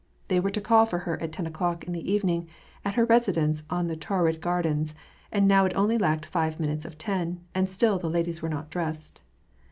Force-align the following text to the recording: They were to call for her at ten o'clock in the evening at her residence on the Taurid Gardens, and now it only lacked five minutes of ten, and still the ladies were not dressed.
They 0.29 0.39
were 0.39 0.49
to 0.49 0.59
call 0.61 0.87
for 0.87 0.97
her 0.97 1.21
at 1.21 1.31
ten 1.31 1.45
o'clock 1.45 1.83
in 1.83 1.93
the 1.93 2.11
evening 2.11 2.47
at 2.83 2.95
her 2.95 3.05
residence 3.05 3.61
on 3.69 3.85
the 3.85 3.95
Taurid 3.95 4.41
Gardens, 4.41 4.95
and 5.31 5.47
now 5.47 5.63
it 5.65 5.75
only 5.75 5.99
lacked 5.99 6.25
five 6.25 6.59
minutes 6.59 6.85
of 6.85 6.97
ten, 6.97 7.41
and 7.53 7.69
still 7.69 7.99
the 7.99 8.09
ladies 8.09 8.41
were 8.41 8.49
not 8.49 8.71
dressed. 8.71 9.21